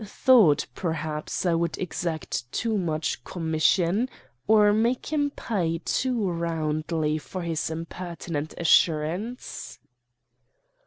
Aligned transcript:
'Thought, 0.03 0.65
perhaps, 0.73 1.45
I 1.45 1.53
would 1.53 1.77
exact 1.77 2.51
too 2.51 2.75
much 2.75 3.23
commission; 3.23 4.09
or 4.47 4.73
make 4.73 5.13
him 5.13 5.29
pay 5.29 5.77
too 5.85 6.27
roundly 6.27 7.19
for 7.19 7.43
his 7.43 7.69
impertinent 7.69 8.55
assurance. 8.57 9.77